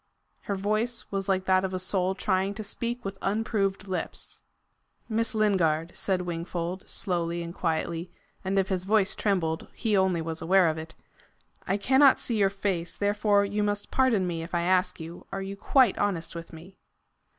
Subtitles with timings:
[0.45, 4.41] Her voice was like that of a soul trying to speak with unproved lips.
[5.07, 8.09] "Miss Lingard," said Wingfold, slowly and quietly
[8.43, 10.95] and if his voice trembled, he only was aware of it,
[11.67, 15.43] "I cannot see your face, therefore you must pardon me if I ask you are
[15.43, 16.79] you quite honest with me?"